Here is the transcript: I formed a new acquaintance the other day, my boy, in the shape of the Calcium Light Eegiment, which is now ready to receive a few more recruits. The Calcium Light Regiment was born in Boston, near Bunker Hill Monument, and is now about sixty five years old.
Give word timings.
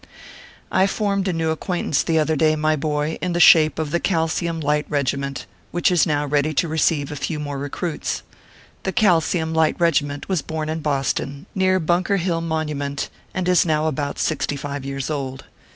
I 0.71 0.87
formed 0.87 1.27
a 1.27 1.31
new 1.31 1.51
acquaintance 1.51 2.01
the 2.01 2.17
other 2.17 2.35
day, 2.35 2.55
my 2.55 2.75
boy, 2.75 3.19
in 3.21 3.33
the 3.33 3.39
shape 3.39 3.77
of 3.77 3.91
the 3.91 3.99
Calcium 3.99 4.59
Light 4.59 4.89
Eegiment, 4.89 5.45
which 5.69 5.91
is 5.91 6.07
now 6.07 6.25
ready 6.25 6.55
to 6.55 6.67
receive 6.67 7.11
a 7.11 7.15
few 7.15 7.39
more 7.39 7.59
recruits. 7.59 8.23
The 8.81 8.93
Calcium 8.93 9.53
Light 9.53 9.75
Regiment 9.79 10.27
was 10.27 10.41
born 10.41 10.69
in 10.69 10.79
Boston, 10.79 11.45
near 11.53 11.79
Bunker 11.79 12.17
Hill 12.17 12.41
Monument, 12.41 13.11
and 13.35 13.47
is 13.47 13.63
now 13.63 13.85
about 13.85 14.17
sixty 14.17 14.55
five 14.55 14.83
years 14.83 15.11
old. 15.11 15.43